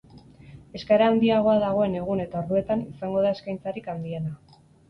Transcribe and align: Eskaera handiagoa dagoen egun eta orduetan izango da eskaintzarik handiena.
Eskaera 0.79 1.09
handiagoa 1.11 1.53
dagoen 1.65 1.95
egun 2.01 2.25
eta 2.25 2.41
orduetan 2.41 2.83
izango 2.95 3.23
da 3.27 3.37
eskaintzarik 3.37 3.93
handiena. 3.97 4.35